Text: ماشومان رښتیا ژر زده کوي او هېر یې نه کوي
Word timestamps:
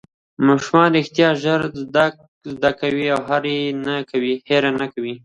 ماشومان 0.47 0.89
رښتیا 0.97 1.29
ژر 1.43 1.61
زده 2.53 2.71
کوي 2.81 3.05
او 3.15 3.21
هېر 3.29 3.45
یې 3.53 3.61
نه 4.79 4.87
کوي 4.95 5.15